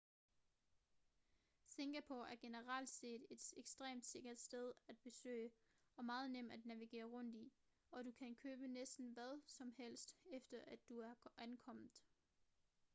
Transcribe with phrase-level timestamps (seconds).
[1.67, 5.51] singapore er generelt set et ekstremt sikkert sted at besøge
[5.95, 7.51] og meget nem at navigere rundt i
[7.91, 12.01] og du kan købe næsten hvad som helst efter at du er ankommet